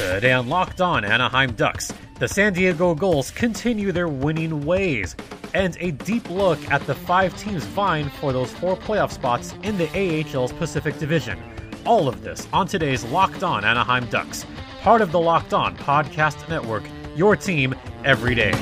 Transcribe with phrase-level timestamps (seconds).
[0.00, 5.14] Today on Locked On Anaheim Ducks, the San Diego Gulls continue their winning ways,
[5.52, 9.76] and a deep look at the five teams vying for those four playoff spots in
[9.76, 11.38] the AHL's Pacific Division.
[11.84, 14.46] All of this on today's Locked On Anaheim Ducks,
[14.80, 18.52] part of the Locked On Podcast Network, your team every day.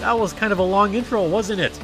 [0.00, 1.78] That was kind of a long intro, wasn't it?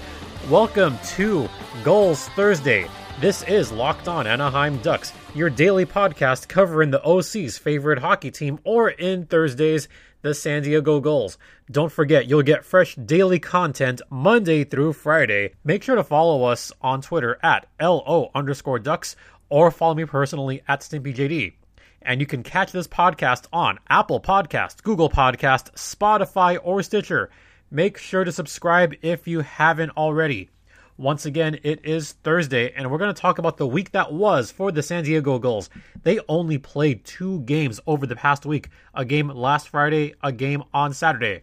[0.51, 1.49] Welcome to
[1.85, 2.89] Gulls Thursday.
[3.21, 8.59] This is Locked On Anaheim Ducks, your daily podcast covering the OC's favorite hockey team,
[8.65, 9.89] or in Thursdays,
[10.23, 11.39] the San Diego Gulls.
[11.71, 15.55] Don't forget, you'll get fresh daily content Monday through Friday.
[15.63, 19.15] Make sure to follow us on Twitter at LO underscore ducks
[19.49, 21.55] or follow me personally at StimpyJD.
[22.03, 27.31] And you can catch this podcast on Apple Podcast, Google Podcast, Spotify, or Stitcher.
[27.71, 30.51] Make sure to subscribe if you haven't already.
[30.97, 34.53] Once again, it is Thursday, and we're going to talk about the week that was
[34.53, 35.69] for the San Diego Gulls.
[36.05, 40.63] They only played two games over the past week a game last Friday, a game
[40.73, 41.43] on Saturday.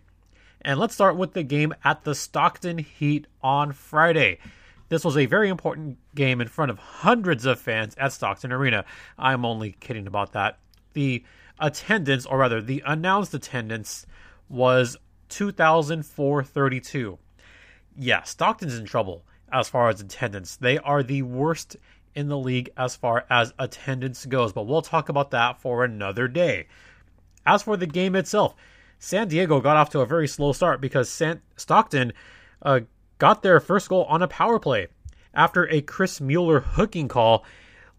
[0.61, 4.38] And let's start with the game at the Stockton Heat on Friday.
[4.88, 8.85] This was a very important game in front of hundreds of fans at Stockton Arena.
[9.19, 10.59] I'm only kidding about that.
[10.94, 11.25] The
[11.59, 14.05] attendance, or rather, the announced attendance,
[14.47, 14.95] was
[15.27, 17.19] 2,432.
[17.97, 20.55] Yeah, Stockton's in trouble as far as attendance.
[20.55, 21.77] They are the worst
[22.16, 26.27] in the league as far as attendance goes, but we'll talk about that for another
[26.27, 26.67] day.
[27.45, 28.55] As for the game itself,
[28.99, 32.13] San Diego got off to a very slow start because San- Stockton
[32.61, 32.81] uh,
[33.17, 34.88] got their first goal on a power play.
[35.33, 37.45] After a Chris Mueller hooking call,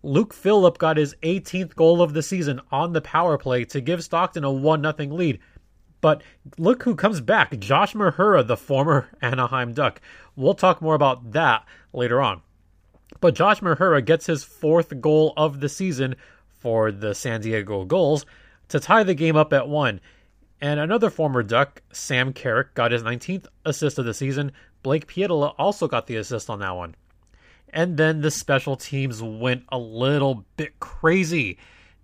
[0.03, 4.05] Luke Philp got his 18th goal of the season on the power play to give
[4.05, 5.39] Stockton a 1 0 lead.
[6.03, 6.22] But
[6.58, 10.03] look who comes back Josh Mahura, the former Anaheim Duck.
[10.36, 11.64] We'll talk more about that
[11.95, 12.42] later on.
[13.20, 16.17] But Josh Mahura gets his fourth goal of the season
[16.58, 18.27] for the San Diego Gulls
[18.68, 20.01] to tie the game up at one.
[20.61, 24.52] And another former Duck, Sam Carrick, got his 19th assist of the season.
[24.83, 26.95] Blake Pietila also got the assist on that one.
[27.70, 31.58] And then the special teams went a little bit crazy.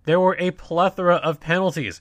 [0.05, 2.01] There were a plethora of penalties.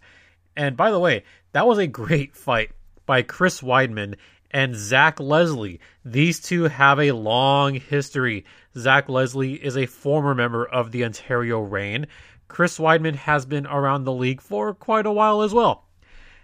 [0.56, 1.24] And by the way,
[1.58, 2.70] that was a great fight
[3.08, 4.14] by Chris Wideman
[4.52, 5.80] and Zach Leslie.
[6.06, 8.46] These two have a long history.
[8.78, 12.06] Zach Leslie is a former member of the Ontario Reign.
[12.48, 15.88] Chris Wideman has been around the league for quite a while as well.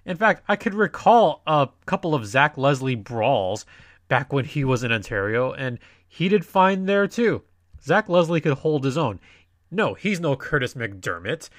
[0.03, 3.68] In fact, I could recall a couple of Zach Leslie brawls
[4.07, 7.44] back when he was in Ontario, and he did fine there too.
[7.84, 9.19] Zach Leslie could hold his own.
[9.69, 11.50] No, he's no Kurtis MacDermid,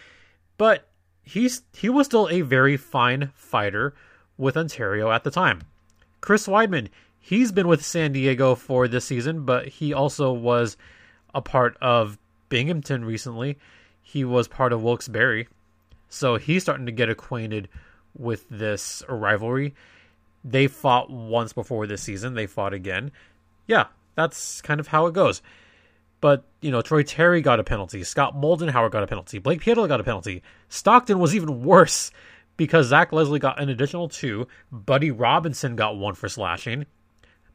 [0.59, 0.89] but
[1.25, 3.95] he's he was still a very fine fighter
[4.37, 5.63] with Ontario at the time.
[6.21, 10.77] Chris Wideman, he's been with San Diego for this season, but he also was
[11.35, 12.19] a part of
[12.49, 13.59] Binghamton recently.
[14.03, 15.47] He was part of Wilkes-Barre.
[16.09, 17.69] So he's starting to get acquainted
[18.17, 19.75] with this rivalry.
[20.45, 23.11] They fought once before this season, they fought again.
[23.67, 25.43] Yeah, that's kind of how it goes.
[26.25, 28.03] But, you know, Troy Terry got a penalty.
[28.03, 29.39] Scott Moldenhauer got a penalty.
[29.39, 30.43] Blake Pietila got a penalty.
[30.71, 32.11] Stockton was even worse
[32.57, 34.49] because Zach Leslie got an additional two.
[34.73, 36.87] Buddy Robinson got one for slashing.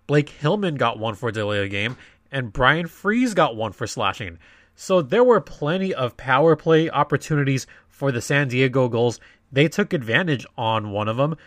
[0.06, 1.98] Blake Hillman got one for delay of game.
[2.32, 4.38] And Byron Froese got one for slashing.
[4.76, 9.20] So there were plenty of power play opportunities for the San Diego Gulls.
[9.52, 11.38] They took advantage on one of them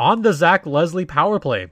[0.00, 1.70] on the Zach Leslie power play.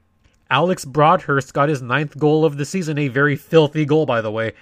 [0.49, 4.31] Alex Broadhurst got his ninth goal of the season, a very filthy goal, by the
[4.31, 4.53] way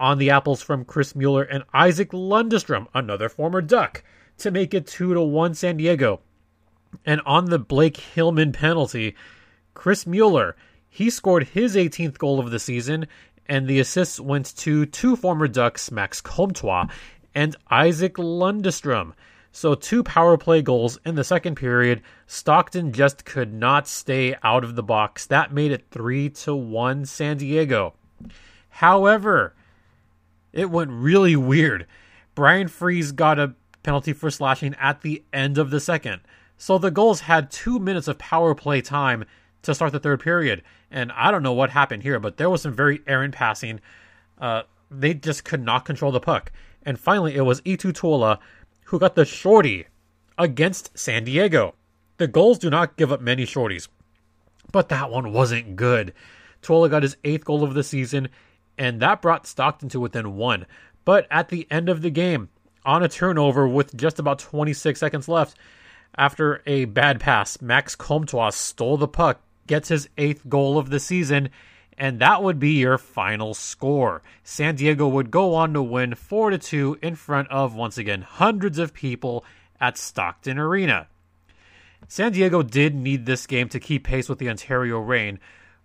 [0.00, 4.02] on the apples from Chris Mueller and Isaac Lundestrom, another former Duck,
[4.38, 6.20] to make it 2 to 1 San Diego.
[7.04, 9.14] And on the Blake Hillman penalty,
[9.74, 10.56] Chris Mueller,
[10.88, 13.06] he scored his 18th goal of the season,
[13.46, 16.86] and the assists went to two former Ducks, Max Comtois
[17.34, 19.12] and Isaac Lundestrom.
[19.52, 22.02] So two power play goals in the second period.
[22.26, 25.26] Stockton just could not stay out of the box.
[25.26, 27.94] That made it 3 to 1 San Diego.
[28.68, 29.54] However,
[30.52, 31.86] it went really weird.
[32.34, 36.20] Byron Froese got a penalty for slashing at the end of the second.
[36.56, 39.24] So the Gulls had two minutes of power play time
[39.62, 40.62] to start the third period.
[40.90, 43.80] And I don't know what happened here, but there was some very errant passing.
[44.38, 46.52] Uh, they just could not control the puck.
[46.82, 48.38] And finally, it was Eetu Tuulola
[48.84, 49.86] who got the shorty
[50.36, 51.74] against San Diego.
[52.16, 53.88] The Gulls do not give up many shorties,
[54.72, 56.12] but that one wasn't good.
[56.62, 58.28] Tuulola got his eighth goal of the season
[58.80, 60.64] and that brought Stockton to within one.
[61.04, 62.48] But at the end of the game,
[62.84, 65.58] on a turnover with just about 26 seconds left,
[66.16, 70.98] after a bad pass, Max Comtois stole the puck, gets his eighth goal of the
[70.98, 71.50] season,
[71.98, 74.22] and that would be your final score.
[74.42, 78.22] San Diego would go on to win 4 to 2 in front of once again
[78.22, 79.44] hundreds of people
[79.78, 81.06] at Stockton Arena.
[82.08, 85.38] San Diego did need this game to keep pace with the Ontario Reign,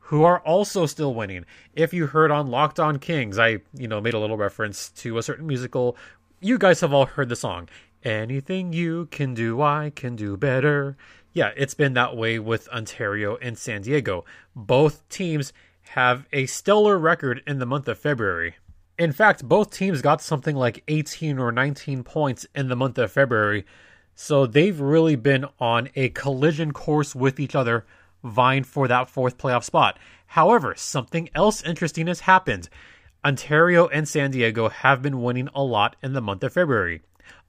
[0.05, 1.45] who are also still winning.
[1.73, 5.17] If you heard on Locked On Kings, I, you know, made a little reference to
[5.17, 5.97] a certain musical.
[6.39, 7.69] You guys have all heard the song.
[8.03, 10.95] Anything you can do, I can do better.
[11.33, 14.25] Yeah, it's been that way with Ontario and San Diego.
[14.55, 15.51] Both teams
[15.89, 18.57] have a stellar record in the month of February.
[18.99, 23.11] In fact, both teams got something like 18 or 19 points in the month of
[23.11, 23.65] February.
[24.13, 27.85] So they've really been on a collision course with each other,
[28.25, 29.97] vying for that fourth playoff spot.
[30.27, 32.69] However, something else interesting has happened.
[33.23, 37.01] Ontario and San Diego have been winning a lot in the month of February.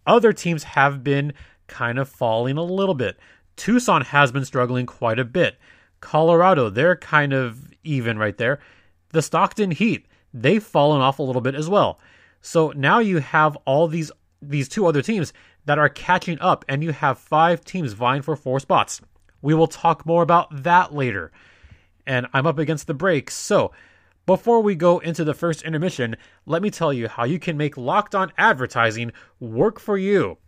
[0.06, 1.32] Other teams have been
[1.66, 3.18] kind of falling a little bit.
[3.56, 5.58] Tucson has been struggling quite a bit.
[6.00, 8.60] Colorado, they're kind of even right there.
[9.10, 11.98] The Stockton Heat, they've fallen off a little bit as well.
[12.40, 14.12] So now you have all these
[14.42, 15.32] these two other teams
[15.64, 19.00] that are catching up, and you have five teams vying for four spots.
[19.46, 21.30] We will talk more about that later.
[22.04, 23.70] And I'm up against the break, so
[24.26, 26.16] before we go into the first intermission,
[26.46, 30.38] let me tell you how you can make locked on advertising work for you.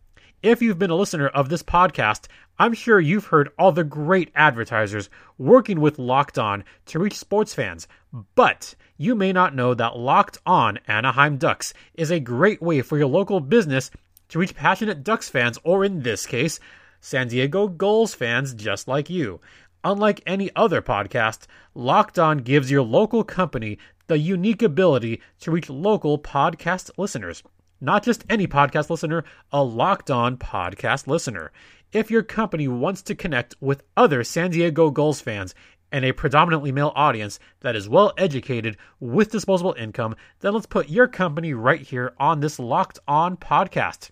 [0.43, 2.27] If you've been a listener of this podcast,
[2.59, 7.55] I'm sure you've heard all the great advertisers working with Locked On to reach sports
[7.55, 7.87] fans,
[8.35, 12.99] but you may not know that Locked On Anaheim Ducks is a great way for
[12.99, 13.93] your local business
[14.31, 16.59] to reach passionate Ducks fans, or in this case,
[17.01, 19.41] San Diego Gulls fans just like you.
[19.85, 23.79] Unlike any other podcast, Locked On gives your local company
[24.09, 27.43] the unique ability to reach local podcast listeners.
[27.81, 29.23] Not just any podcast listener,
[29.53, 31.53] a locked on podcast listener.
[31.93, 35.55] If your company wants to connect with other San Diego Gulls fans
[35.93, 40.89] and a predominantly male audience that is well educated with disposable income, then let's put
[40.89, 44.11] your company right here on this locked on podcast.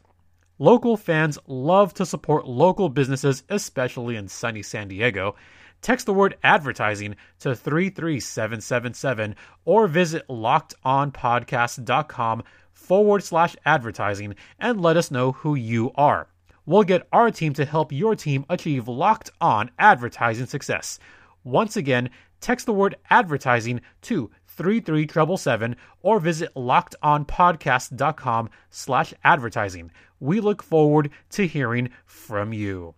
[0.58, 5.36] Local fans love to support local businesses, especially in sunny San Diego.
[5.82, 9.36] Text the word advertising to 33777
[9.66, 12.42] or visit lockedonpodcast.com
[12.72, 16.28] forward slash advertising and let us know who you are.
[16.64, 20.98] We'll get our team to help your team achieve locked on advertising success.
[21.44, 22.08] Once again,
[22.40, 29.90] text the word advertising to 33777 or visit lockedonpodcast.com slash advertising.
[30.20, 32.94] We look forward to hearing from you.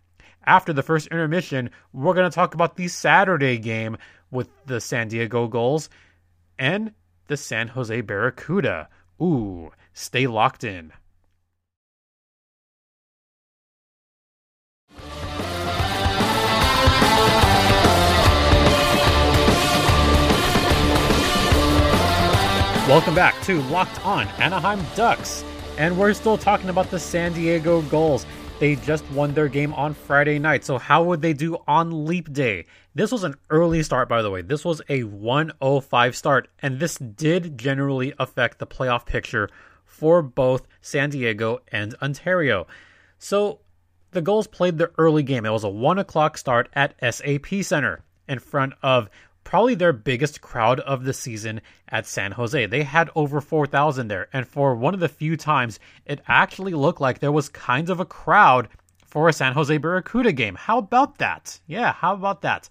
[0.47, 3.97] After the first intermission, we're going to talk about the Saturday game
[4.31, 5.91] with the San Diego Gulls
[6.59, 6.93] and
[7.27, 8.89] the San Jose Barracuda.
[9.21, 10.93] Ooh, stay locked in.
[22.89, 25.45] Welcome back to Locked On Anaheim Ducks.
[25.79, 28.27] And we're still talking about the San Diego Gulls.
[28.59, 30.65] They just won their game on Friday night.
[30.65, 32.67] So, how would they do on Leap Day?
[32.97, 34.43] This was an early start, by the way.
[34.43, 39.49] This was a 105 start, and this did generally affect the playoff picture
[39.85, 42.67] for both San Diego and Ontario.
[43.21, 43.61] So,
[44.11, 45.47] the Gulls played the early game.
[45.47, 49.09] It was a 1 o'clock start at SAP Center in front of
[49.49, 51.59] probably their biggest crowd of the season
[51.89, 52.67] at San Jose.
[52.67, 57.01] They had over 4,000 there, and for one of the few times it actually looked
[57.01, 58.69] like there was kind of a crowd
[59.07, 60.55] for a San Jose Barracuda game.
[60.55, 61.61] How about that?
[61.67, 62.69] Yeah, how about that?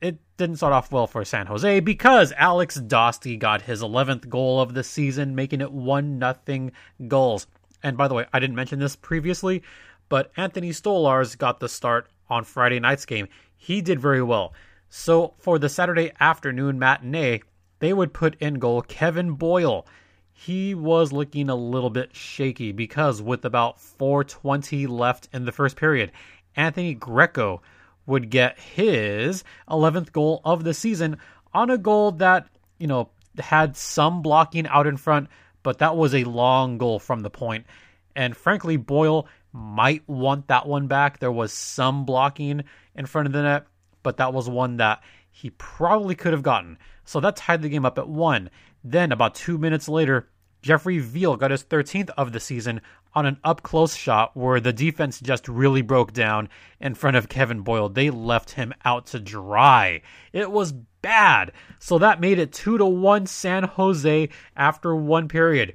[0.00, 4.60] It didn't start off well for San Jose because Alex Dostie got his 11th goal
[4.60, 6.72] of the season, making it 1 nothing
[7.06, 7.46] Gulls.
[7.84, 9.62] And by the way, I didn't mention this previously,
[10.08, 13.28] but Anthony Stolarz got the start on Friday night's game.
[13.56, 14.54] He did very well.
[14.96, 17.42] So for the Saturday afternoon matinee,
[17.80, 19.88] they would put in goal Kevin Boyle.
[20.32, 25.74] He was looking a little bit shaky because with about 420 left in the first
[25.74, 26.12] period,
[26.54, 27.60] Anthony Greco
[28.06, 31.18] would get his 11th goal of the season
[31.52, 32.46] on a goal that,
[32.78, 33.10] you know,
[33.40, 35.28] had some blocking out in front,
[35.64, 37.66] but that was a long goal from the point.
[38.14, 41.18] And frankly, Boyle might want that one back.
[41.18, 42.62] There was some blocking
[42.94, 43.66] in front of the net,
[44.04, 46.78] but that was one that he probably could have gotten.
[47.04, 48.50] So that tied the game up at one.
[48.84, 50.28] Then, about two minutes later,
[50.62, 52.80] Jeffrey Viel got his 13th of the season
[53.14, 56.48] on an up close shot where the defense just really broke down
[56.80, 57.88] in front of Kevin Boyle.
[57.88, 60.02] They left him out to dry.
[60.32, 61.52] It was bad.
[61.78, 65.74] So that made it 2 to 1 San Jose after one period.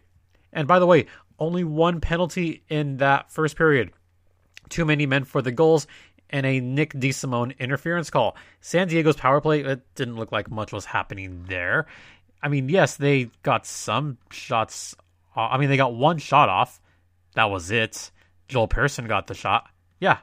[0.51, 1.05] And by the way,
[1.37, 3.91] only one penalty in that first period.
[4.69, 5.87] Too many men for the Gulls
[6.29, 8.35] and a Nick DeSimone interference call.
[8.61, 11.87] San Diego's power play, it didn't look like much was happening there.
[12.41, 14.95] I mean, yes, they got some shots.
[15.35, 16.79] Uh, I mean, they got one shot off.
[17.35, 18.11] That was it.
[18.47, 19.67] Joel Pearson got the shot.
[19.99, 20.19] Yeah,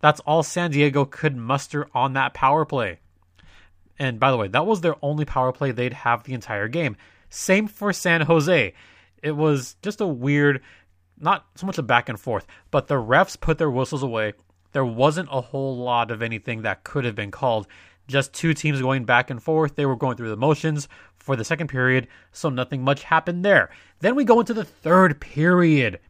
[0.00, 2.98] that's all San Diego could muster on that power play.
[3.98, 6.96] And by the way, that was their only power play they'd have the entire game.
[7.28, 8.74] Same for San Jose.
[9.22, 10.62] It was just a weird,
[11.18, 14.32] not so much a back and forth, but the refs put their whistles away.
[14.72, 17.66] There wasn't a whole lot of anything that could have been called.
[18.08, 19.76] Just two teams going back and forth.
[19.76, 23.70] They were going through the motions for the second period, so nothing much happened there.
[24.00, 26.00] Then we go into the third period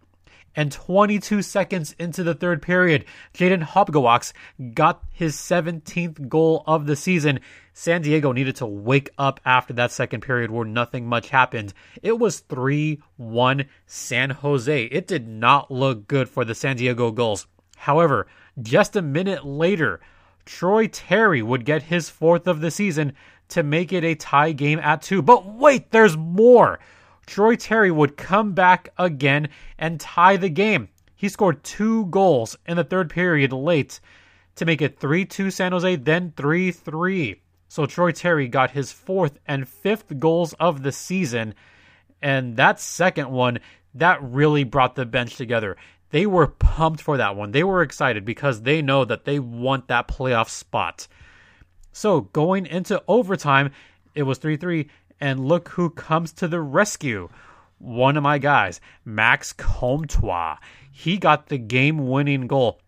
[0.57, 4.33] and 22 seconds into the third period, Jayden Halbgewachs
[4.75, 7.41] got his 17th goal of the season.
[7.73, 11.73] San Diego needed to wake up after that second period where nothing much happened.
[12.03, 14.85] It was 3 1 San Jose.
[14.85, 17.47] It did not look good for the San Diego Gulls.
[17.77, 18.27] However,
[18.61, 20.01] just a minute later,
[20.45, 23.13] Troy Terry would get his fourth of the season
[23.49, 25.23] to make it a tie game at two.
[25.23, 26.81] But wait, there's more.
[27.27, 30.89] Troy Terry would come back again and tie the game.
[31.15, 34.01] He scored two goals in the third period late
[34.57, 37.43] to make it 3 2 San Jose, then 3 3.
[37.69, 41.55] So Troy Terry got his fourth and fifth goals of the season.
[42.21, 43.61] And that second one,
[43.95, 45.77] that really brought the bench together.
[46.11, 47.53] They were pumped for that one.
[47.53, 51.07] They were excited because they know that they want that playoff spot.
[51.93, 53.73] So going into overtime,
[54.15, 54.89] it was 3 3.
[55.21, 57.29] And look who comes to the rescue.
[57.79, 60.57] One of my guys, Max Comtois.
[60.91, 62.81] He got the game winning goal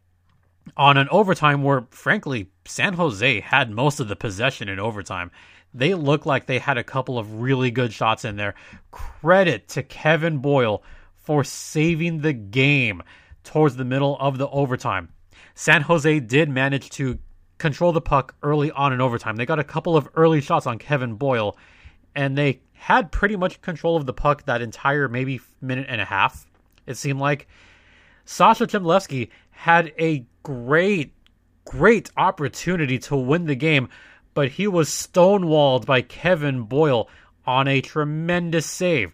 [0.77, 5.31] on an overtime where, frankly, San Jose had most of the possession in overtime.
[5.75, 8.55] They looked like they had a couple of really good shots in there.
[8.91, 10.83] Credit to Kevin Boyle
[11.23, 13.03] for saving the game
[13.45, 15.09] towards the middle of the overtime.
[15.55, 17.19] San Jose did manage to
[17.59, 19.37] control the puck early on in overtime.
[19.37, 21.57] They got a couple of early shots on Kevin Boyle,
[22.15, 26.05] and they had pretty much control of the puck that entire maybe minute and a
[26.05, 26.47] half.
[26.87, 27.47] It seemed like
[28.25, 31.13] Sasha Chmelevski had a great,
[31.65, 33.89] great opportunity to win the game,
[34.35, 37.09] but he was stonewalled by Kevin Boyle
[37.47, 39.13] on a tremendous save.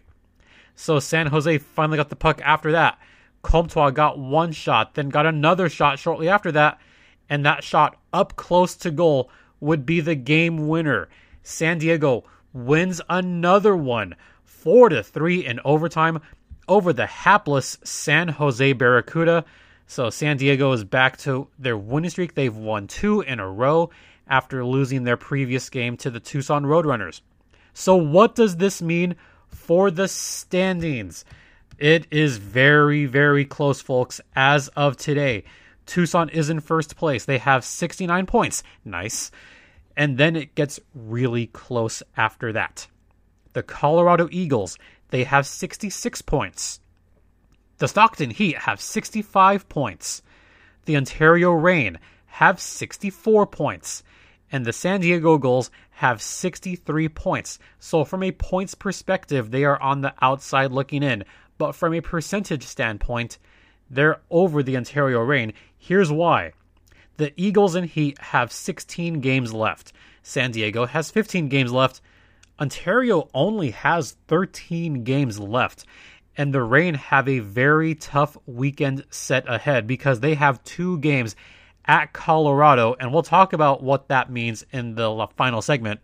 [0.79, 2.97] So San Jose finally got the puck after that.
[3.41, 6.79] Comtois got one shot, then got another shot shortly after that,
[7.29, 11.09] and that shot up close to goal would be the game winner.
[11.43, 16.21] San Diego wins another one, 4 to 3 in overtime
[16.69, 19.43] over the hapless San Jose Barracuda.
[19.85, 22.35] So San Diego is back to their winning streak.
[22.35, 23.89] They've won two in a row
[24.29, 27.19] after losing their previous game to the Tucson Roadrunners.
[27.73, 29.17] So what does this mean
[29.49, 31.25] for the standings?
[31.77, 35.43] It is very, very close, folks, as of today.
[35.85, 37.25] Tucson is in first place.
[37.25, 38.63] They have 69 points.
[38.85, 39.31] Nice
[39.99, 42.87] and then it gets really close after that.
[43.51, 44.77] The Colorado Eagles,
[45.09, 46.79] they have 66 points.
[47.79, 50.21] The Stockton Heat have 65 points.
[50.85, 54.01] The Ontario Reign have 64 points.
[54.51, 57.59] And the San Diego Gulls have 63 points.
[57.79, 61.23] So, from a points perspective, they are on the outside looking in.
[61.57, 63.37] But from a percentage standpoint,
[63.89, 65.53] they're over the Ontario Reign.
[65.77, 66.53] Here's why
[67.17, 69.91] the Eagles and Heat have 16 games left.
[70.23, 72.01] San Diego has 15 games left.
[72.59, 75.85] Ontario only has 13 games left.
[76.37, 81.35] And the Reign have a very tough weekend set ahead because they have two games
[81.89, 82.95] at Colorado.
[83.01, 85.99] And we'll talk about what that means in the final segment.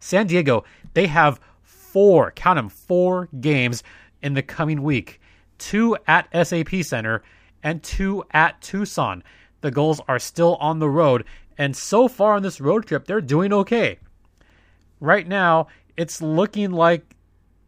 [0.00, 3.82] San Diego, they have four, count them, four games
[4.20, 5.20] in the coming week
[5.58, 7.22] two at SAP Center
[7.62, 9.22] and two at Tucson
[9.62, 11.24] the Gulls are still on the road,
[11.56, 13.98] and so far on this road trip, they're doing okay.
[15.00, 17.16] Right now, it's looking like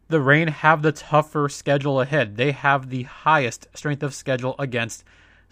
[0.09, 2.35] the Reign have the tougher schedule ahead.
[2.35, 5.05] They have the highest strength of schedule against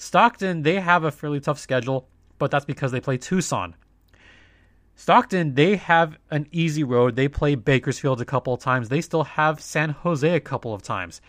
[0.03, 0.63] Stockton.
[0.63, 2.07] They have a fairly tough schedule,
[2.37, 3.75] but that's because they play Tucson.
[4.95, 7.15] Stockton, they have an easy road.
[7.15, 8.89] They play Bakersfield a couple of times.
[8.89, 11.21] They still have San Jose a couple of times.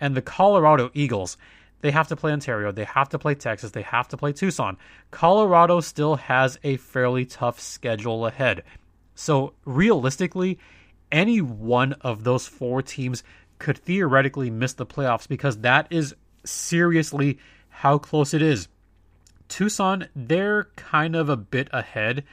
[0.00, 1.36] And the Colorado Eagles,
[1.80, 2.72] they have to play Ontario.
[2.72, 3.72] They have to play Texas.
[3.72, 4.78] They have to play Tucson.
[5.10, 8.62] Colorado still has a fairly tough schedule ahead.
[9.14, 10.58] So, realistically,
[11.12, 13.22] any one of those four teams
[13.58, 17.38] could theoretically miss the playoffs because that is seriously
[17.78, 18.68] how close it is.
[19.48, 22.24] Tucson, they're kind of a bit ahead.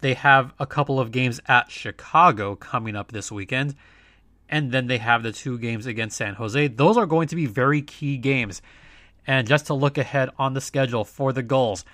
[0.00, 3.76] They have a couple of games at Chicago coming up this weekend,
[4.48, 6.68] and then they have the two games against San Jose.
[6.68, 8.60] Those are going to be very key games.
[9.24, 11.84] And just to look ahead on the schedule for the Gulls,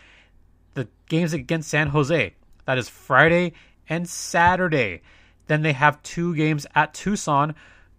[0.73, 2.35] the games against San Jose.
[2.65, 3.53] That is Friday
[3.87, 5.03] and Saturday.
[5.47, 7.55] Then they have two games at Tucson,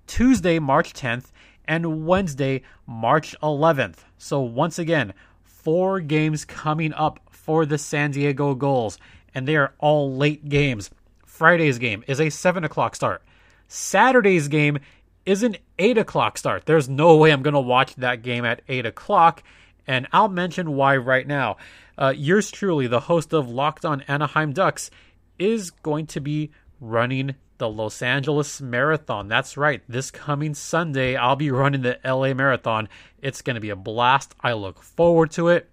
[0.07, 1.31] Tuesday, March 10th,
[1.69, 3.99] and Wednesday, March 11th.
[4.17, 8.97] So once again, four games coming up for the San Diego Gulls,
[9.33, 10.89] and they are all late games.
[11.25, 13.23] Friday's game is a 7 o'clock start.
[13.67, 14.79] Saturday's game
[15.27, 16.65] is an 8 o'clock start.
[16.65, 19.43] There's no way I'm going to watch that game at 8 o'clock,
[19.85, 21.57] and I'll mention why right now.
[21.99, 24.89] Uh, yours truly, the host of Locked On Anaheim Ducks,
[25.37, 26.49] is going to be
[26.81, 29.27] running the Los Angeles Marathon.
[29.27, 29.83] That's right.
[29.87, 32.89] This coming Sunday, I'll be running the LA Marathon.
[33.21, 34.33] It's going to be a blast.
[34.41, 35.69] I look forward to it.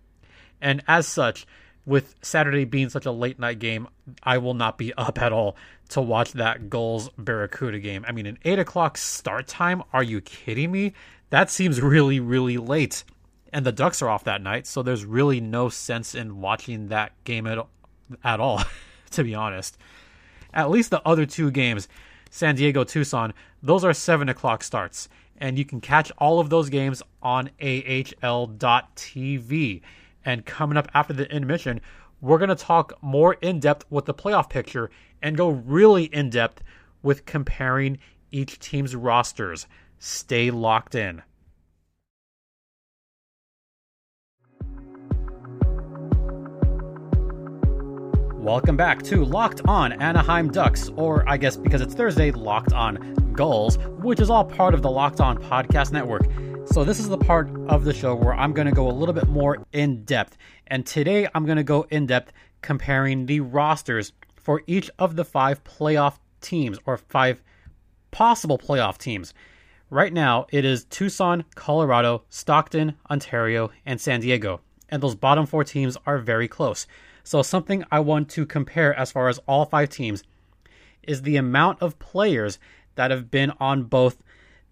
[0.60, 1.46] And as such,
[1.86, 3.88] with Saturday being such a late night game,
[4.22, 5.56] I will not be up at all
[5.90, 8.04] to watch that Gulls Barracuda game.
[8.06, 9.82] I mean, an 8 o'clock start time?
[9.92, 10.92] Are you kidding me?
[11.30, 13.04] That seems really, really late.
[13.52, 17.12] And the Ducks are off that night, so there's really no sense in watching that
[17.24, 17.64] game at,
[18.24, 18.62] at all,
[19.12, 19.78] to be honest.
[20.56, 21.86] At least the other two games,
[22.30, 25.10] San Diego, Tucson, those are 7 o'clock starts.
[25.36, 28.22] And you can catch all of those games on AHL.TV.
[30.24, 31.82] And coming up after the intermission,
[32.22, 36.30] we're going to talk more in depth with the playoff picture and go really in
[36.30, 36.62] depth
[37.02, 37.98] with comparing
[38.32, 39.66] each team's rosters.
[39.98, 41.22] Stay locked in.
[48.46, 53.12] Welcome back to Locked On Anaheim Ducks, or I guess because it's Thursday, Locked On
[53.32, 56.28] Gulls, which is all part of the Locked On Podcast Network.
[56.64, 59.12] So, this is the part of the show where I'm going to go a little
[59.12, 60.36] bit more in depth.
[60.68, 65.24] And today, I'm going to go in depth comparing the rosters for each of the
[65.24, 67.42] five playoff teams or five
[68.12, 69.34] possible playoff teams.
[69.90, 74.60] Right now, it is Tucson, Colorado, Stockton, Ontario, and San Diego.
[74.88, 76.86] And those bottom four teams are very close.
[77.26, 80.22] So, something I want to compare as far as all five teams
[81.02, 82.60] is the amount of players
[82.94, 84.22] that have been on both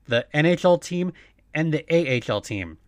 [0.06, 1.12] the NHL team
[1.52, 2.78] and the AHL team.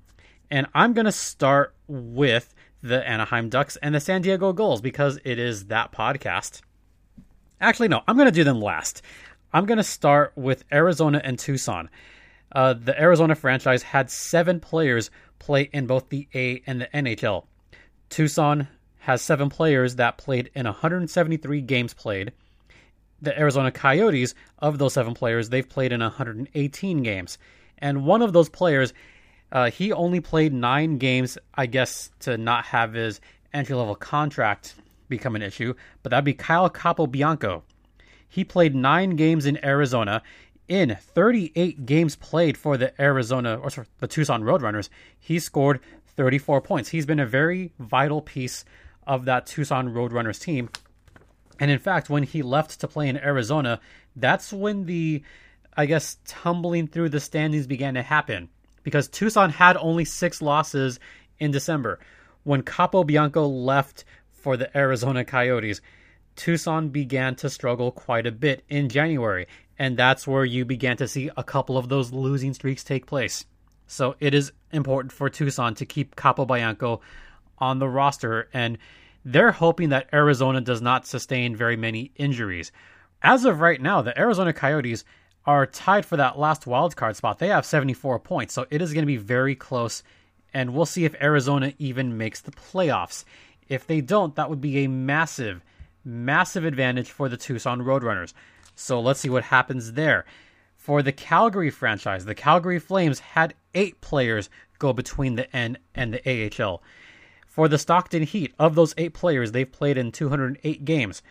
[0.53, 5.19] And I'm going to start with the Anaheim Ducks and the San Diego Gulls because
[5.25, 6.61] it is that podcast.
[7.61, 9.03] Actually, no, I'm going to do them last.
[9.53, 11.91] I'm going to start with Arizona and Tucson.
[12.53, 15.11] Uh, the Arizona franchise had seven players
[15.41, 17.47] play in both the A and the NHL.
[18.11, 18.69] Tucson
[19.07, 22.33] has seven players that played in 173 games played.
[23.23, 27.39] The Arizona Coyotes, of those seven players, they've played in 118 games.
[27.79, 28.93] And one of those players,
[29.53, 33.21] uh, he only played nine games, I guess, to not have his
[33.55, 34.75] entry level contract
[35.09, 37.63] become an issue, but that'd be Kyle Capobianco.
[38.29, 40.21] He played nine games in Arizona.
[40.67, 45.79] In 38 games played for the Arizona or sorry, the Tucson Roadrunners, he scored
[46.17, 46.89] 34 points.
[46.89, 48.65] He's been a very vital piece
[49.07, 50.69] of that Tucson Roadrunners team.
[51.59, 53.81] And in fact, when he left to play in Arizona,
[54.15, 55.23] that's when the,
[55.77, 58.49] I guess, tumbling through the standings began to happen.
[58.83, 61.01] Because Tucson had only six losses
[61.39, 61.99] in December.
[62.45, 65.81] When Capobianco left for the Arizona Coyotes,
[66.37, 69.47] Tucson began to struggle quite a bit in January.
[69.79, 73.45] And that's where you began to see a couple of those losing streaks take place.
[73.87, 77.01] So it is important for Tucson to keep Capobianco
[77.59, 78.79] on the roster, and
[79.25, 82.73] they're hoping that Arizona does not sustain very many injuries.
[83.23, 85.05] As of right now, the Arizona Coyotes
[85.47, 87.39] are tied for that last wildcard spot.
[87.39, 90.03] They have 74 points, so it is going to be very close,
[90.53, 93.25] and we'll see if Arizona even makes the playoffs.
[93.69, 95.63] If they don't, that would be a massive,
[96.05, 98.33] massive advantage for the Tucson Roadrunners.
[98.75, 100.25] So let's see what happens there.
[100.75, 106.15] For the Calgary franchise, the Calgary Flames had eight players go between the N and
[106.15, 106.83] the AHL.
[107.57, 111.23] For the Stockton Heat, of those eight players, they've played in 208 games.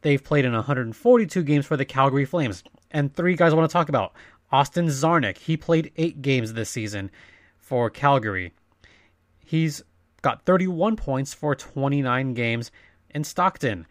[0.00, 2.64] They've played in 142 games for the Calgary Flames.
[2.90, 4.12] And three guys I want to talk about.
[4.50, 5.38] Austin Czarnik.
[5.38, 7.12] he played eight games this season
[7.58, 8.54] for Calgary.
[9.38, 9.84] He's
[10.20, 12.72] got 31 points for 29 games
[13.10, 13.86] in Stockton.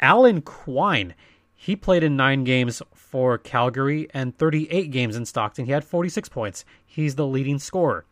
[0.00, 1.14] Alan Quine,
[1.54, 5.64] he played in nine games for Calgary and 38 games in Stockton.
[5.64, 6.66] He had 46 points.
[6.84, 8.04] He's the leading scorer.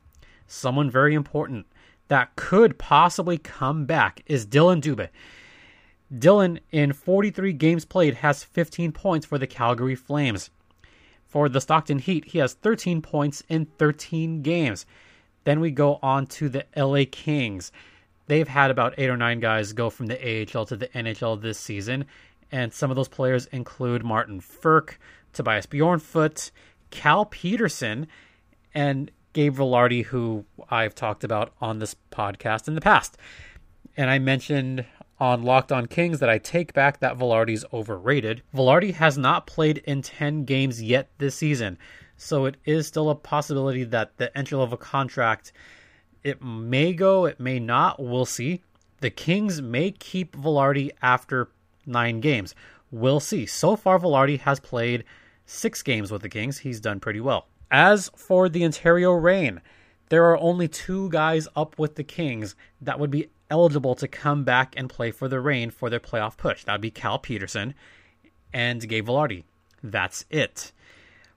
[0.46, 1.66] Someone very important
[2.09, 5.09] that could possibly come back is Dylan Dubé.
[6.12, 10.51] Dylan, in 43 games played, has 15 points for the Calgary Flames.
[11.27, 14.87] For the Stockton Heat, he has 13 points in 13 games.
[15.45, 17.73] Then we go on to the LA Kings.
[18.29, 21.59] They've had about eight or nine guys go from the AHL to the NHL this
[21.59, 22.07] season,
[22.51, 24.97] and some of those players include Martin Frk,
[25.33, 26.51] Tobias Bjornfot,
[26.90, 28.07] Cal Petersen,
[28.75, 33.18] and Gabe Vilardi, who I've talked about on this podcast in the past.
[33.94, 34.87] And I mentioned
[35.20, 38.42] on Locked On Kings that I take back that Vilardi's overrated.
[38.55, 41.77] Vilardi has not played in 10 games yet this season,
[42.16, 45.53] so it is still a possibility that the entry level contract
[46.25, 48.62] it may go, it may not, we'll see.
[49.03, 51.51] The Kings may keep Vilardi after
[51.85, 52.55] 9 games.
[52.90, 53.44] We'll see.
[53.44, 55.05] So far Vilardi has played
[55.44, 56.57] 6 games with the Kings.
[56.61, 57.49] He's done pretty well.
[57.70, 59.61] As for the Ontario Reign,
[60.09, 64.44] there are only two guys up with the Kings that would be eligible to come
[64.44, 66.64] back and play for the Reign for their playoff push.
[66.64, 67.74] That would be Cal Petersen
[68.52, 69.44] and Gabe Vilardi.
[69.83, 70.72] That's it.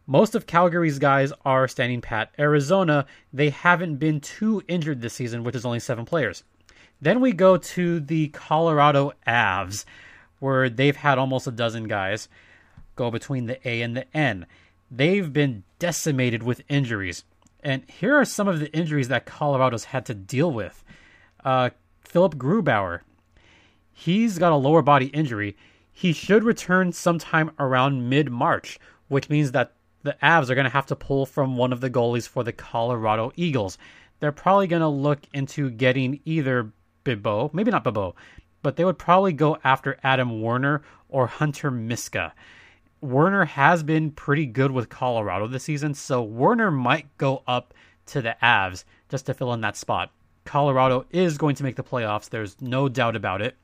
[0.05, 2.31] Most of Calgary's guys are standing pat.
[2.39, 6.43] Arizona, they haven't been too injured this season, which is only seven players.
[7.01, 9.85] Then we go to the Colorado Avs,
[10.39, 12.27] where they've had almost a dozen guys
[12.95, 14.45] go between the A and the N.
[14.91, 17.23] They've been decimated with injuries.
[17.61, 20.83] And here are some of the injuries that Colorado's had to deal with.
[21.43, 21.71] Uh,
[22.01, 23.01] Philipp Grubauer,
[23.91, 25.55] he's got a lower body injury.
[25.91, 29.73] He should return sometime around mid March, which means that
[30.03, 32.53] the Avs are going to have to pull from one of the goalies for the
[32.53, 33.77] Colorado Eagles.
[34.19, 36.71] They're probably going to look into getting either
[37.03, 38.13] Bibeau, maybe not Bibeau,
[38.61, 42.33] but they would probably go after Adam Werner or Hunter Miska.
[43.01, 47.73] Werner has been pretty good with Colorado this season, so Werner might go up
[48.07, 50.11] to the Avs just to fill in that spot.
[50.45, 53.55] Colorado is going to make the playoffs, there's no doubt about it.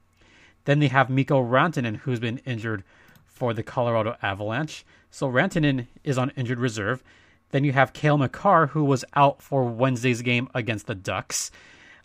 [0.66, 2.84] Then they have Mikko Rantanen, who's been injured
[3.26, 4.86] for the Colorado Avalanche.
[5.12, 7.04] So Rantanen is on injured reserve.
[7.52, 11.52] Then you have Cale Makar, who was out for Wednesday's game against the Ducks.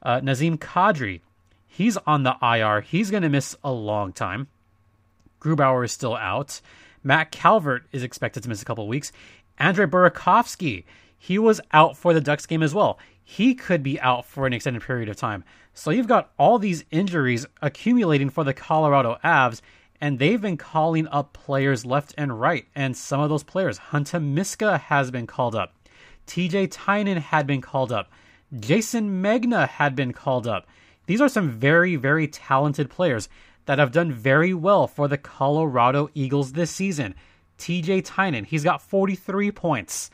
[0.03, 1.21] Uh, Nazem Kadri,
[1.67, 2.83] he's on the IR.
[2.83, 4.49] He's going to miss a long time.
[5.41, 6.61] Grubauer is still out.
[7.03, 9.13] Matt Calvert is expected to miss a couple weeks.
[9.59, 10.85] Andrei Burakovsky,
[11.17, 12.99] he was out for the Ducks game as well.
[13.23, 15.45] He could be out for an extended period of time.
[15.75, 19.61] So you've got all these injuries accumulating for the Colorado Avs,
[20.01, 22.67] and they've been calling up players left and right.
[22.75, 25.75] And some of those players, Hunter Miska has been called up.
[26.27, 28.11] TJ Tynan had been called up.
[28.55, 30.67] Jayson Megna had been called up.
[31.07, 33.29] These are some very, very talented players
[33.67, 37.15] that have done very well for the Colorado Eagles this season.
[37.59, 40.11] TJ Tynan, he's got 43 points.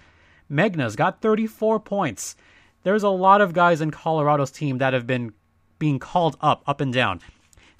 [0.50, 2.36] Megna's got 34 points.
[2.82, 5.32] There's a lot of guys in Colorado's team that have been
[5.78, 7.20] being called up, up and down.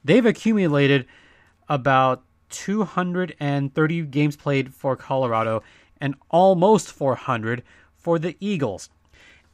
[0.05, 1.07] They've accumulated
[1.68, 5.62] about 230 games played for Colorado
[6.00, 7.62] and almost 400
[7.96, 8.88] for the Eagles.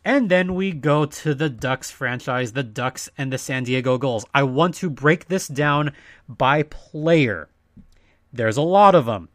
[0.05, 4.27] And then we go to the Ducks franchise, the Ducks and the San Diego Gulls.
[4.35, 5.93] I want to break this down
[6.29, 7.49] by player.
[8.33, 9.29] There's a lot of them.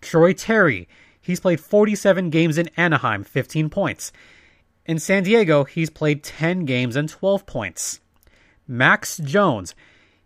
[0.00, 0.88] Troy Terry,
[1.20, 4.12] he's played 47 games in Anaheim, 15 points.
[4.86, 8.00] In San Diego, he's played 10 games and 12 points.
[8.66, 9.74] Max Jones,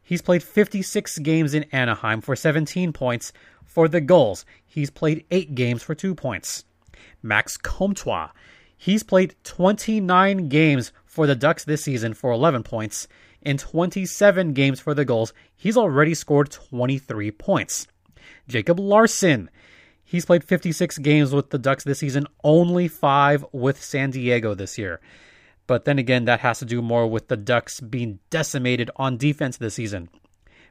[0.05, 3.33] He's played 56 games in Anaheim for 17 points.
[3.65, 6.65] For the Gulls, he's played 8 games for 2 points.
[7.23, 8.29] Max Comtois,
[8.85, 13.09] he's played 29 games for the Ducks this season for 11 points.
[13.41, 17.87] In 27 games for the Gulls, he's already scored 23 points.
[18.47, 19.49] Jacob Larsson,
[20.05, 24.77] he's played 56 games with the Ducks this season, only 5 with San Diego this
[24.77, 25.01] year.
[25.67, 29.57] But then again, that has to do more with the Ducks being decimated on defense
[29.57, 30.11] this season.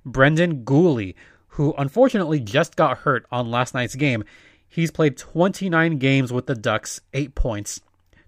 [0.05, 1.15] Brendan Guhle,
[1.47, 4.23] who unfortunately just got hurt on last night's game,
[4.69, 7.81] he's played 29 games with the Ducks, 8 points.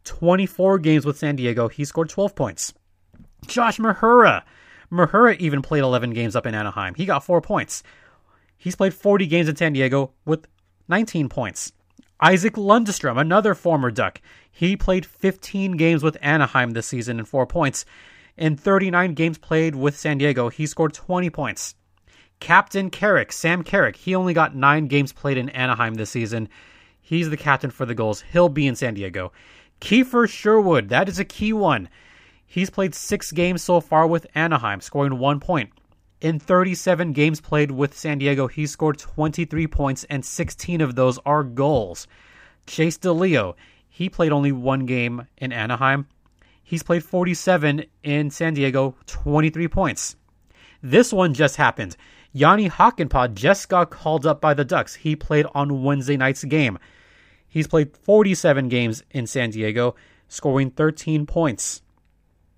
[0.05, 2.73] 24 games with San Diego, he scored 12 points.
[3.47, 4.43] Josh Mahura.
[4.91, 6.93] Mahura even played 11 games up in Anaheim.
[6.95, 7.83] He got 4 points.
[8.57, 10.47] He's played 40 games in San Diego with
[10.87, 11.71] 19 points.
[12.21, 17.45] Isaac Lundestrom, another former Duck, he played 15 games with Anaheim this season and 4
[17.45, 17.83] points.
[18.37, 21.75] In 39 games played with San Diego, he scored 20 points.
[22.39, 26.49] Captain Carrick, Sam Carrick, he only got 9 games played in Anaheim this season.
[27.01, 28.23] He's the captain for the Gulls.
[28.31, 29.31] He'll be in San Diego.
[29.81, 31.89] Kiefer Sherwood, that is a key one.
[32.45, 35.71] He's played 6 games so far with Anaheim, scoring 1 point.
[36.21, 41.19] In 37 games played with San Diego, he scored 23 points, and 16 of those
[41.25, 42.07] are goals.
[42.65, 43.55] Chase DeLeo,
[43.89, 46.07] he played only one game in Anaheim.
[46.63, 50.15] He's played 47 in San Diego, 23 points.
[50.81, 51.95] This one just happened.
[52.31, 54.95] Jani Hakanpää just got called up by the Ducks.
[54.95, 56.79] He played on Wednesday night's game.
[57.55, 59.95] He's played 47 games in San Diego,
[60.27, 61.81] scoring 13 points.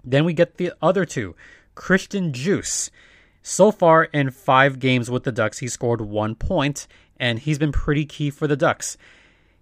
[0.03, 1.35] Then we get the other two.
[1.75, 2.89] Christian Djoos.
[3.43, 6.87] So far in five games with the Ducks, he scored one point,
[7.19, 8.97] and he's been pretty key for the Ducks.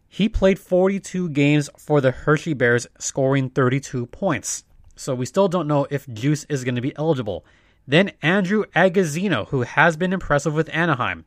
[0.07, 4.63] He played 42 games for the Hershey Bears, scoring 32 points.
[4.95, 7.43] So we still don't know if Djoos is going to be eligible.
[7.85, 11.25] Then Andrew Agozzino, who has been impressive with Anaheim.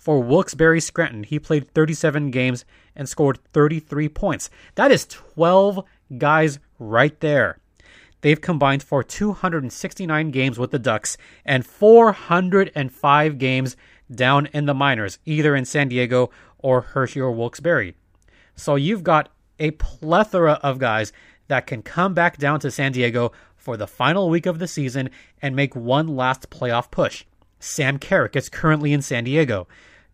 [0.00, 2.64] For Wilkes-Barre Scranton, he played 37 games
[2.96, 4.48] and scored 33 points.
[4.76, 5.84] That is 12
[6.16, 7.58] guys right there.
[8.22, 13.76] They've combined for 269 games with the Ducks and 405 games
[14.10, 17.92] down in the minors, either in San Diego or Hershey or Wilkes-Barre.
[18.56, 21.12] So you've got a plethora of guys
[21.48, 25.10] that can come back down to San Diego for the final week of the season
[25.42, 27.26] and make one last playoff push.
[27.58, 29.68] Sam Carrick is currently in San Diego.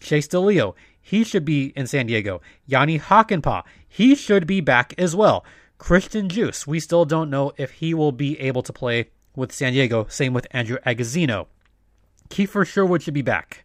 [0.07, 2.40] Chase DeLeo, he should be in San Diego.
[2.64, 5.45] Jani Hakanpää, he should be back as well.
[5.79, 9.73] Christian Djoos, we still don't know if he will be able to play with San
[9.73, 10.07] Diego.
[10.09, 11.47] Same with Andrew Agozzino.
[12.31, 13.64] Kiefer Sherwood should be back.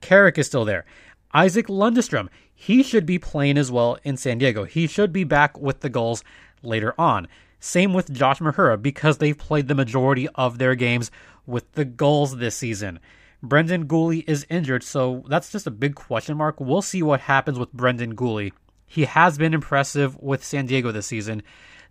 [0.00, 0.86] Carrick is still there.
[1.34, 4.64] Isaac Lundestrom, he should be playing as well in San Diego.
[4.64, 6.24] He should be back with the Gulls
[6.62, 7.28] later on.
[7.60, 11.10] Same with Josh Mahura because they've played the majority of their games
[11.46, 12.98] with the Gulls this season.
[13.42, 16.60] Brendan Guhle is injured, so that's just a big question mark.
[16.60, 18.52] We'll see what happens with Brendan Guhle.
[18.86, 21.42] He has been impressive with San Diego this season.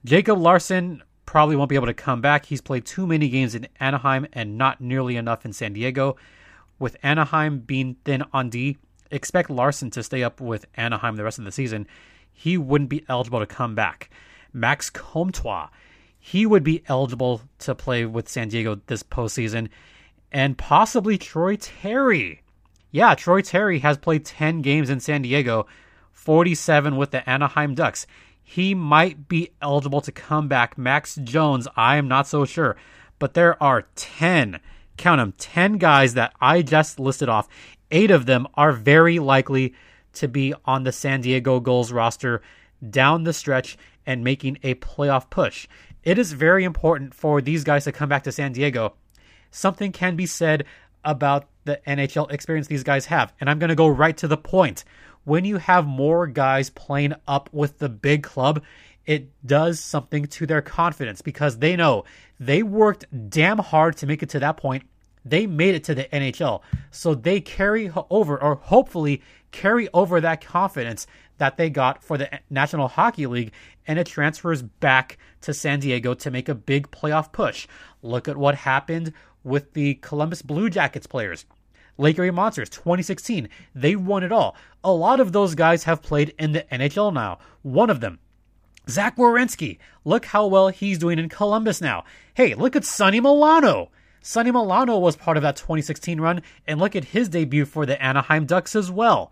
[0.05, 2.45] Jacob Larsson probably won't be able to come back.
[2.45, 6.15] He's played too many games in Anaheim and not nearly enough in San Diego.
[6.79, 8.77] With Anaheim being thin on D,
[9.11, 11.85] expect Larsson to stay up with Anaheim the rest of the season.
[12.33, 14.09] He wouldn't be eligible to come back.
[14.53, 15.67] Max Comtois,
[16.17, 19.69] he would be eligible to play with San Diego this postseason.
[20.31, 22.41] And possibly Troy Terry.
[22.91, 25.65] Yeah, Troy Terry has played 10 games in San Diego,
[26.11, 28.05] 47 with the Anaheim Ducks.
[28.43, 30.77] He might be eligible to come back.
[30.77, 32.75] Max Jones, I am not so sure.
[33.17, 34.59] But there are 10,
[34.97, 37.47] count them, 10 guys that I just listed off.
[37.91, 39.73] Eight of them are very likely
[40.13, 42.41] to be on the San Diego Gulls roster
[42.89, 45.67] down the stretch and making a playoff push.
[46.03, 48.95] It is very important for these guys to come back to San Diego.
[49.51, 50.65] Something can be said
[51.03, 54.37] about the NHL experience these guys have, and I'm going to go right to the
[54.37, 54.83] point.
[55.23, 58.63] When you have more guys playing up with the big club,
[59.05, 62.05] it does something to their confidence because they know
[62.39, 64.83] they worked damn hard to make it to that point.
[65.23, 66.61] They made it to the NHL.
[66.89, 71.05] So they carry over, or hopefully carry over that confidence
[71.37, 73.51] that they got for the National Hockey League,
[73.85, 77.67] and it transfers back to San Diego to make a big playoff push.
[78.01, 81.45] Look at what happened with the Columbus Blue Jackets players.
[81.97, 84.55] Lake Erie Monsters 2016, they won it all.
[84.83, 87.39] A lot of those guys have played in the NHL now.
[87.61, 88.19] One of them,
[88.89, 89.77] Zach Werenski.
[90.03, 92.03] Look how well he's doing in Columbus now.
[92.33, 93.91] Hey, look at Sonny Milano.
[94.21, 98.01] Sonny Milano was part of that 2016 run, and look at his debut for the
[98.01, 99.31] Anaheim Ducks as well.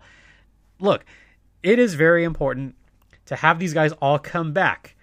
[0.78, 1.04] Look,
[1.62, 2.74] it is very important
[3.26, 4.96] to have these guys all come back.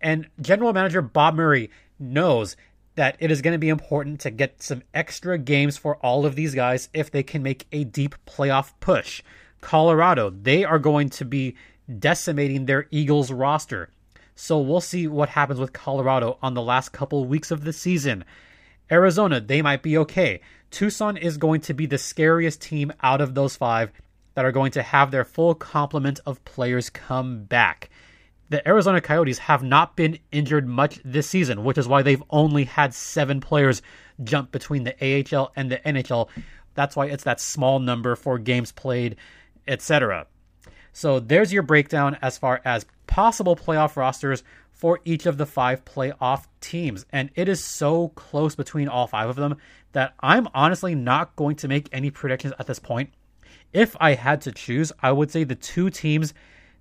[0.00, 2.56] And general manager Bob Murray knows
[3.00, 6.36] that it is going to be important to get some extra games for all of
[6.36, 9.22] these guys if they can make a deep playoff push.
[9.62, 11.56] Colorado, they are going to be
[11.98, 13.88] decimating their Eagles roster.
[14.34, 18.22] So we'll see what happens with Colorado on the last couple weeks of the season.
[18.92, 20.42] Arizona, they might be okay.
[20.70, 23.92] Tucson is going to be the scariest team out of those five
[24.34, 27.88] that are going to have their full complement of players come back.
[28.50, 32.64] The Arizona Coyotes have not been injured much this season, which is why they've only
[32.64, 33.80] had seven players
[34.24, 36.28] jump between the AHL and the NHL.
[36.74, 39.14] That's why it's that small number for games played,
[39.68, 40.26] etc.
[40.92, 45.84] So there's your breakdown as far as possible playoff rosters for each of the five
[45.84, 47.06] playoff teams.
[47.12, 49.58] And it is so close between all five of them
[49.92, 53.10] that I'm honestly not going to make any predictions at this point.
[53.72, 56.34] If I had to choose, I would say the two teams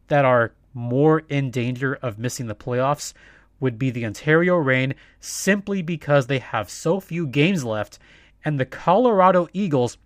[0.08, 3.14] that are more in danger of missing the playoffs
[3.60, 8.00] would be the Ontario Reign simply because they have so few games left,
[8.46, 9.98] and the Colorado Eagles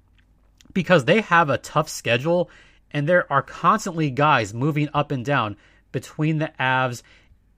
[0.74, 2.50] because they have a tough schedule
[2.92, 5.56] and there are constantly guys moving up and down
[5.92, 7.04] between the Avs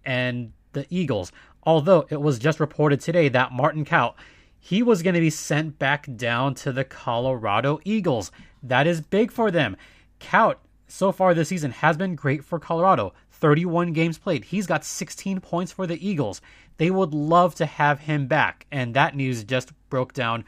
[0.03, 1.31] and the Eagles.
[1.63, 4.15] Although it was just reported today that Martin Kaut
[4.59, 8.31] he was going to be sent back down to the Colorado Eagles.
[8.63, 9.77] That is big for them.
[10.19, 10.55] Kaut
[10.87, 13.13] so far this season has been great for Colorado.
[13.31, 14.45] 31 games played.
[14.45, 16.41] He's got 16 points for the Eagles.
[16.77, 20.45] They would love to have him back, and that news just broke down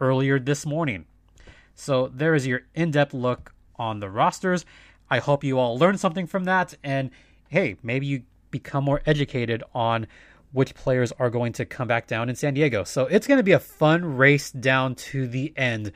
[0.00, 1.06] earlier this morning.
[1.74, 4.64] So there is your in-depth look on the rosters.
[5.10, 7.10] I hope you all learned something from that and
[7.48, 10.06] hey, maybe you become more educated on
[10.52, 12.84] which players are going to come back down in San Diego.
[12.84, 15.92] So it's going to be a fun race down to the end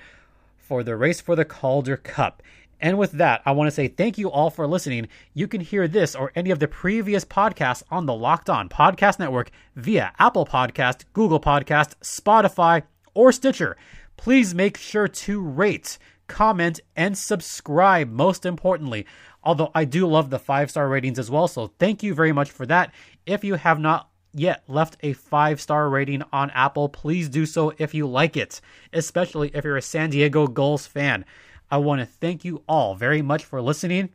[0.59, 2.42] for the race for the Calder Cup.
[2.83, 5.07] And with that, I want to say thank you all for listening.
[5.35, 9.21] You can hear this or any of the previous podcasts on the Locked On Podcast
[9.21, 12.83] Network via Apple Podcast, Google Podcast, Spotify,
[13.14, 13.77] or Stitcher.
[14.16, 19.07] Please make sure to rate, comment, and subscribe, most importantly.
[19.45, 22.51] Although I do love the five star ratings as well, so thank you very much
[22.51, 22.92] for that.
[23.27, 27.73] If you have not yet left a five star rating on Apple, please do so
[27.79, 28.61] if you like it,
[28.92, 31.25] especially if you're a San Diego Gulls fan.
[31.72, 34.11] I want to thank you all very much for listening.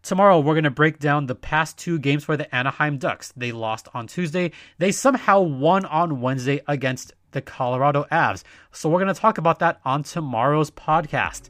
[0.00, 3.32] Tomorrow, we're going to break down the past two games for the Anaheim Ducks.
[3.36, 4.52] They lost on Tuesday.
[4.78, 8.44] They somehow won on Wednesday against the Colorado Avs.
[8.70, 11.48] So, we're going to talk about that on tomorrow's podcast.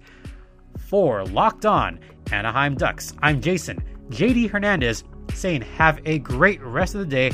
[0.78, 2.00] For Locked On
[2.32, 7.32] Anaheim Ducks, I'm Jason, JD Hernandez, saying have a great rest of the day.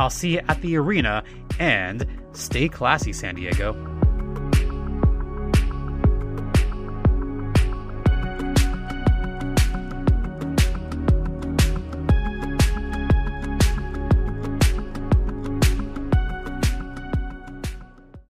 [0.00, 1.22] I'll see you at the arena
[1.60, 4.07] and stay classy, San Diego.